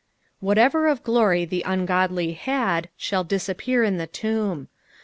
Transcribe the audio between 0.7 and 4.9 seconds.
of glory Ibtt ungodly had shall disappear in the tomb.